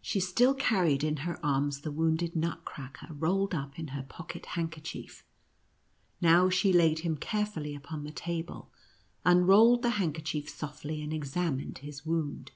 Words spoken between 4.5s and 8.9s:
handkerchief. Now she laid him care fully upon the table,